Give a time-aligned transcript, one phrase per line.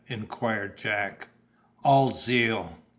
[0.07, 1.27] inquired Jack.
[1.83, 2.75] "All zeal."